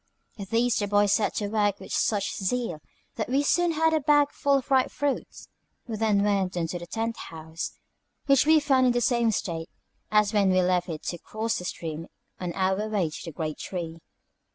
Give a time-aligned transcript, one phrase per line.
[0.39, 2.79] At these the boys set to work with such zeal,
[3.17, 5.27] that we soon had a full bag of the ripe fruit.
[5.85, 7.73] We then went on to Tent House,
[8.25, 9.69] which we found in the same state
[10.09, 12.07] as when we left it to cross the stream
[12.39, 13.99] on our way to the great tree.